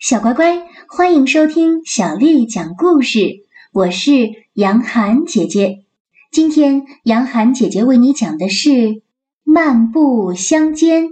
[0.00, 3.44] 小乖乖，欢迎收听小丽讲故事。
[3.70, 5.84] 我是杨涵姐姐。
[6.32, 8.70] 今天杨涵姐姐为你讲的是
[9.44, 11.04] 《漫步乡间》，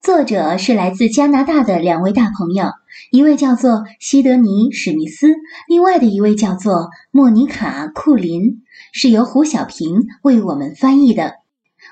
[0.00, 2.66] 作者是来自加拿大的两位大朋友，
[3.10, 5.34] 一位叫做西德尼·史密斯，
[5.66, 8.62] 另外的一位叫做莫妮卡·库林，
[8.92, 11.32] 是由胡小平为我们翻译的。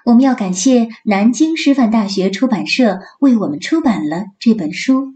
[0.04, 5.16] 我们要感谢南京师范大学出版社为我们出版了这本书。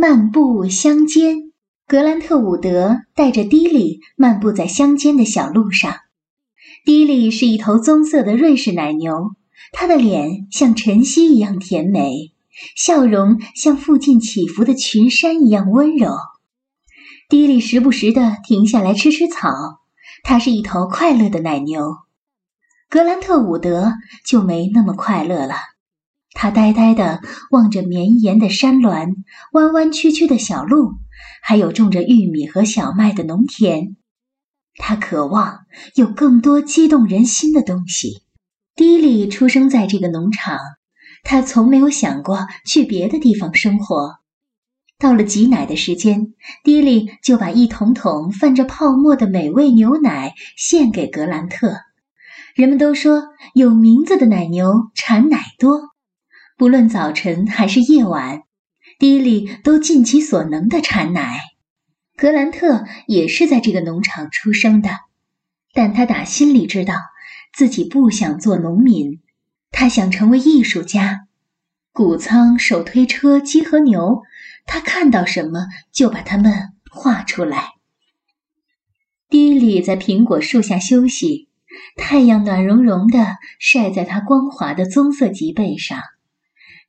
[0.00, 1.52] 漫步乡间，
[1.86, 5.94] 格兰特伍德带着迪里漫步在乡间的小路上。
[6.86, 9.32] 迪里是一头棕色的瑞士奶牛，
[9.72, 12.32] 它的脸像晨曦一样甜美，
[12.74, 16.16] 笑容像附近起伏的群山一样温柔。
[17.28, 19.50] 迪里时不时地停下来吃吃草，
[20.22, 21.96] 它是一头快乐的奶牛。
[22.88, 23.92] 格兰特伍德
[24.24, 25.56] 就没那么快乐了。
[26.32, 27.20] 他呆呆地
[27.50, 29.16] 望着绵延的山峦、
[29.52, 30.94] 弯弯曲曲的小路，
[31.42, 33.96] 还有种着玉米和小麦的农田。
[34.76, 38.22] 他渴望有更多激动人心的东西。
[38.76, 40.58] 迪丽出生在这个农场，
[41.22, 44.20] 他从没有想过去别的地方生活。
[44.98, 46.32] 到了挤奶的时间，
[46.64, 51.74] 迪丽就把一桶桶泛着泡沫的美味牛奶献给格兰特。
[52.54, 55.89] 人们都说，有名字的奶牛产奶多。
[56.60, 58.42] 不论早晨还是夜晚，
[58.98, 61.40] 迪丽都尽其所能的产奶。
[62.18, 64.90] 格兰特也是在这个农场出生的，
[65.72, 66.96] 但他打心里知道
[67.54, 69.22] 自己不想做农民，
[69.70, 71.28] 他想成为艺术家。
[71.92, 74.20] 谷仓、手推车、鸡和牛，
[74.66, 77.68] 他看到什么就把它们画出来。
[79.30, 81.48] 迪丽在苹果树下休息，
[81.96, 85.98] 太阳暖融融的晒在他光滑的棕色脊背上。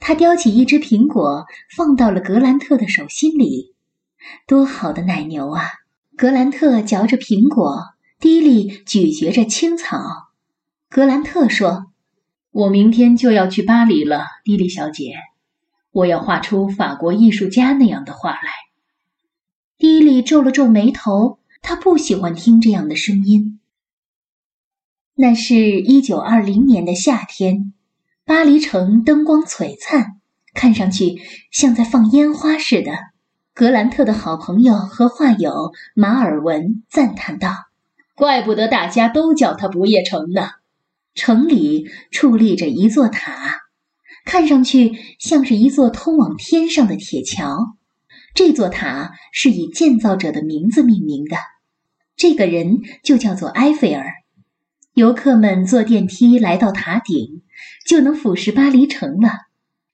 [0.02, 1.46] 他叼起一只苹果，
[1.78, 3.76] 放到了格兰特的手心里。
[4.48, 5.64] 多好的奶牛啊！
[6.18, 7.84] 格兰特嚼着苹果，
[8.20, 10.02] 迪丽咀嚼着青草。
[10.90, 11.86] 格兰特说
[12.52, 15.14] ：“我明天就要去巴黎了，迪丽小姐。
[15.92, 18.50] 我要画出法国艺术家那样的画来。”
[19.78, 23.60] 迪丽皱了皱眉头，他不喜欢听这样的声音。
[25.14, 27.74] 那是一九二零年的夏天。
[28.24, 30.18] 巴黎城灯光璀璨，
[30.54, 31.20] 看上去
[31.52, 32.92] 像在放烟花似的。
[33.54, 37.52] 格兰特的好朋友和画友马尔文赞叹道
[38.16, 40.50] ：“怪不得大家都叫它不夜城呢。”
[41.16, 43.64] 城里矗立着一座塔，
[44.24, 47.76] 看上去像是一座通往天上的铁桥。
[48.34, 51.36] 这座塔是以建造者的名字命名的，
[52.16, 54.06] 这个人就叫做埃菲尔。
[54.94, 57.42] 游客们坐电梯来到塔顶，
[57.86, 59.30] 就能俯视巴黎城了。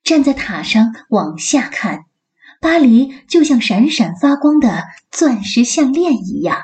[0.04, 2.06] 站在塔上往下看，
[2.62, 6.62] 巴黎就像闪闪发光的钻石项链一样。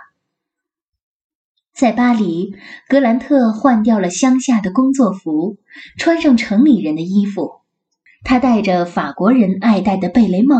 [1.74, 2.56] 在巴黎，
[2.88, 5.58] 格兰特换掉了乡下的工作服，
[5.98, 7.62] 穿上城里人的衣服。
[8.24, 10.58] 他戴着法国人爱戴的贝雷帽，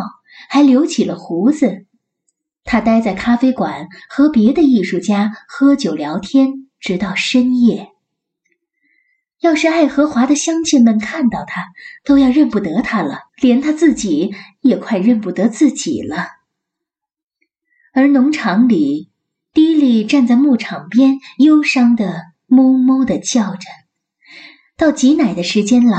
[0.50, 1.86] 还留起了胡子。
[2.64, 6.64] 他待在咖啡馆，和别的艺术家喝酒聊天。
[6.84, 7.93] 直到深夜。
[9.44, 11.66] 要是爱荷华的乡亲们看到他，
[12.06, 16.28] 都要认不得他了，连他自己也快认不得自己了。
[17.92, 19.10] 而农场里，
[19.54, 23.68] 迪丽站在牧场边，忧伤的哞哞的叫着。
[24.78, 25.98] 到挤奶的时间了，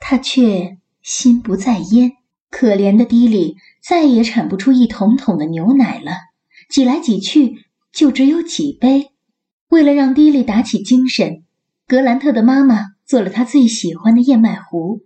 [0.00, 2.14] 他却心不在焉。
[2.50, 6.10] 可怜的迪丽再也产不出一桶桶的牛奶了，
[6.68, 9.12] 挤来挤去，就只有几杯。
[9.68, 11.44] 为了让迪丽打起精神，
[11.90, 15.00] 格兰特的妈妈做了他最喜欢的燕麦糊。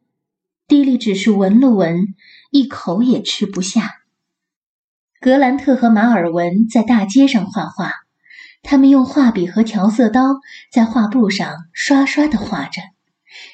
[0.68, 2.08] 迪丽只是闻了闻，
[2.50, 3.90] 一口也吃不下。
[5.18, 7.90] 格兰特和马尔文在大街上画画，
[8.62, 10.40] 他们用画笔和调色刀
[10.70, 12.82] 在画布上刷刷地画着，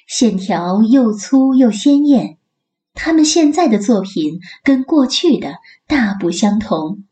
[0.09, 2.37] 线条又粗又鲜艳。
[2.95, 7.05] 他们现在的作品跟过去的大不相同。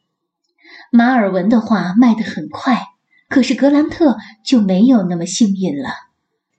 [0.90, 2.86] 马尔文的画卖得很快。
[3.28, 5.90] 可是格兰特就没有那么幸运了，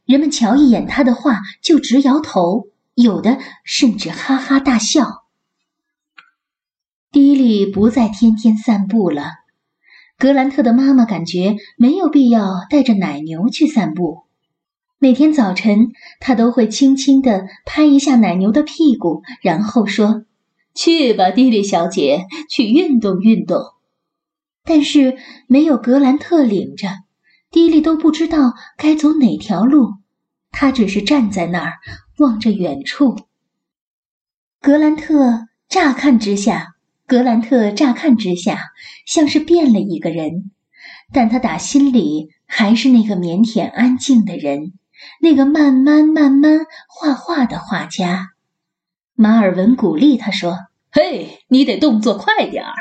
[0.09, 5.25] 人们瞧一眼他的画就直摇头，有的甚至哈哈大笑。
[7.11, 9.25] 迪丽不再天天散步了，
[10.17, 14.23] 格兰特的妈妈感觉没有必要带着奶牛去散步。
[14.97, 15.89] 每天早晨，
[16.19, 20.23] 他都会轻轻地拍一下奶牛的屁股，然后说
[20.73, 23.61] ：“去吧，迪丽小姐，去运动运动。”
[24.65, 26.87] 但是没有格兰特领着，
[27.51, 29.98] 迪丽都不知道该走哪条路。
[30.51, 31.73] 他只是站在那儿
[32.17, 33.17] 望着远处。
[34.61, 36.75] 格兰特乍看之下
[37.07, 38.71] 格兰特乍看之下
[39.05, 40.51] 像是变了一个人，
[41.13, 44.73] 但他打心里还是那个腼腆安静的人，
[45.21, 48.29] 那个慢慢慢慢画画的画家。
[49.15, 50.57] 马尔文鼓励他说
[50.91, 52.73] ：“嘿，你得动作快点儿。”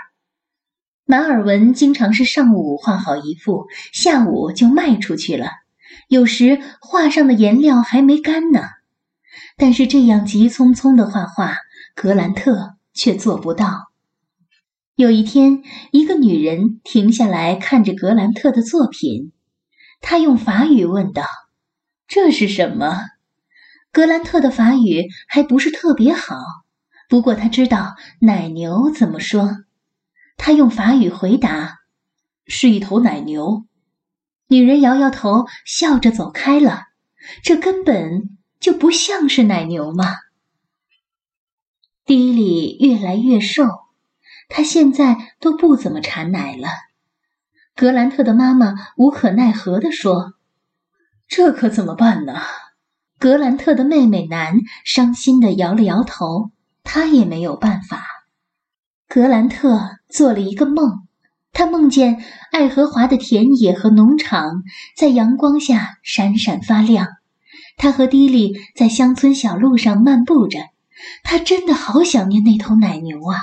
[1.05, 5.50] 马尔文经常是上午画好一幅，下午就卖出去了，
[6.08, 8.62] 有时画上的颜料还没干呢。
[9.56, 11.56] 但是这样急匆匆的画画，
[11.94, 13.93] 格兰特却做不到。
[14.94, 15.62] 有一天，
[15.93, 19.32] 一个女人停下来看着格兰特的作品，
[20.00, 21.25] 她用法语问道
[22.08, 23.02] ：“这是什么？”
[23.93, 26.37] 格兰特的法语还不是特别好，
[27.08, 29.50] 不过他知道奶牛怎么说。
[30.37, 31.78] 他用法语回答
[32.46, 33.66] ：“是一头奶牛。”
[34.48, 36.84] 女人摇摇头，笑着走开了。
[37.42, 38.36] 这根本。
[38.60, 40.16] 就不像是奶牛嘛？
[42.04, 43.62] 迪里越来越瘦，
[44.48, 46.66] 他现在都不怎么产奶了。
[47.76, 50.32] 格兰特的妈妈无可奈何地说
[51.28, 52.34] ：“这可怎么办呢？”
[53.16, 56.50] 格兰特的妹妹南伤心地摇了摇头，
[56.82, 58.04] 她也没有办法。
[59.06, 61.06] 格兰特做了一个梦，
[61.52, 64.62] 他梦见爱荷华的田野和农场
[64.96, 67.08] 在阳光下闪闪发亮。
[67.76, 70.58] 他和迪丽在乡村小路上漫步着，
[71.22, 73.36] 他真的好想念那头奶牛啊。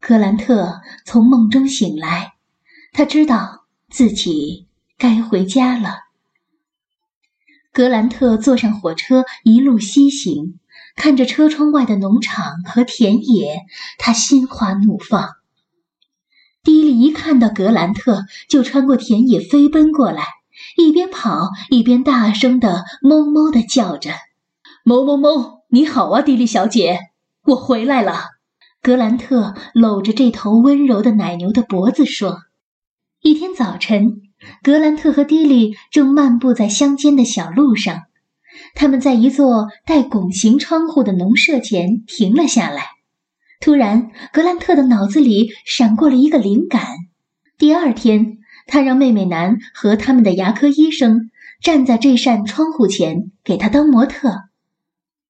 [0.00, 2.34] 格兰特从梦中醒来，
[2.92, 4.66] 他知道自己
[4.98, 6.00] 该回家了。
[7.72, 10.58] 格兰特坐上火车，一路西行，
[10.96, 13.62] 看着车窗外的农场和田野，
[13.98, 15.35] 他心花怒放。
[16.66, 20.24] 迪丽一看到格兰特，就穿过田野飞奔过来。
[20.76, 24.10] 一边跑一边大声的哞哞的叫着
[24.84, 25.60] ：“哞哞哞！
[25.70, 26.98] 你好啊，迪丽小姐，
[27.44, 28.30] 我回来了。”
[28.82, 32.38] 格兰特搂着这头温柔的奶牛的脖子说
[33.22, 34.22] ：“一天早晨，
[34.64, 38.02] 格兰特和迪丽正漫步在乡间的小路上，
[38.74, 42.95] 他们在一座带拱形窗户的农舍前停了下来。
[43.60, 46.82] 突然，格兰特的脑子里闪过了一个灵感：
[47.58, 48.38] 第二天。”
[48.68, 51.30] 他让妹妹男和他们的牙科医生
[51.62, 54.40] 站在这扇窗户前，给他当模特。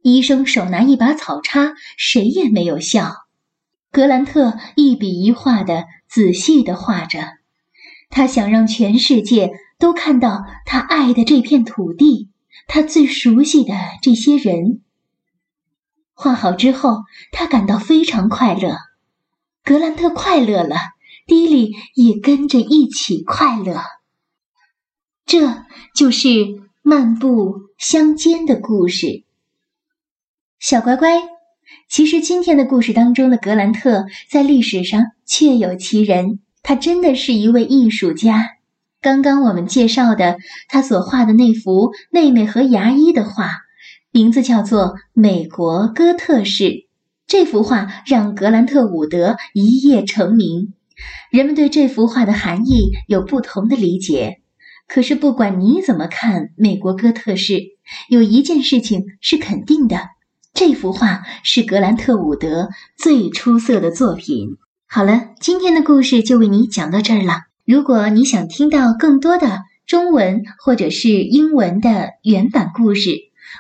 [0.00, 3.12] 医生手拿一把草叉，谁也没有笑。
[3.92, 7.18] 格兰特一笔一画的仔细的画着，
[8.08, 12.30] 他想让全世界都看到他爱的这片土地，
[12.66, 14.80] 他最熟悉的这些人。
[16.16, 18.76] 画好之后，他感到非常快乐。
[19.62, 20.76] 格兰特快乐了。
[21.26, 23.82] 迪丽也跟着一起快乐。
[25.24, 26.28] 这就是
[26.82, 29.24] 漫步乡间的故事。
[30.60, 31.20] 小乖乖，
[31.88, 38.50] 其实今天的故事当中的格兰特在历史上确有其人，他真的是一位艺术家。
[39.00, 43.50] 刚刚我们介绍的他所画的那幅妹妹和牙医的画，
[44.16, 44.80] 名字叫做
[45.12, 46.64] 《美国哥特式》。
[47.26, 50.72] 这幅画让格兰特伍德一夜成名。
[51.30, 54.40] 人们对这幅画的含义有不同的理解，
[54.88, 57.60] 可是不管你怎么看美国哥特式，
[58.08, 59.98] 有一件事情是肯定的：
[60.54, 64.56] 这幅画是格兰特伍德最出色的作品。
[64.86, 67.40] 好了，今天的故事就为你讲到这儿了。
[67.66, 73.10] 如果你想听到更多的中文或者是英文的原版故事，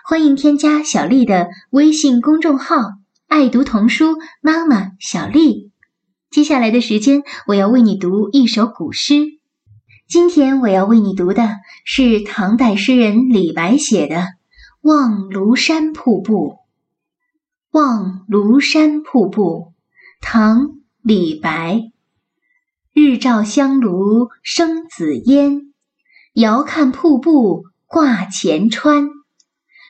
[0.04, 2.76] 欢迎添加小丽的微信公众号
[3.28, 5.70] “爱读童书妈妈小丽”。
[6.30, 9.38] 接下来的时间，我要为你读一首古诗。
[10.08, 11.48] 今天我要为你读的
[11.84, 14.16] 是唐代诗人李白写的
[14.82, 16.48] 《望庐山瀑布》。
[17.72, 19.72] 《望庐山瀑布》，
[20.20, 20.66] 唐·
[21.02, 21.80] 李白。
[22.92, 25.72] 日照香炉生紫烟，
[26.34, 29.08] 遥看瀑布挂前川。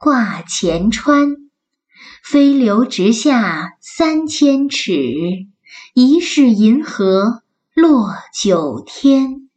[0.00, 1.36] 挂前川。
[2.24, 4.94] 飞流直下三千尺，
[5.92, 7.42] 疑是银河。
[7.74, 9.50] 落九天，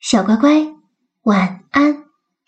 [0.00, 0.74] 小乖乖，
[1.24, 2.05] 晚安。